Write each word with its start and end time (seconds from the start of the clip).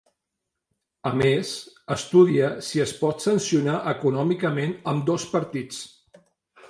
A 1.09 1.11
més, 1.17 1.51
estudia 1.95 2.49
si 2.69 2.83
es 2.87 2.95
pot 3.03 3.27
sancionar 3.27 3.77
econòmicament 3.93 4.75
ambdós 4.95 5.29
partits. 5.35 5.85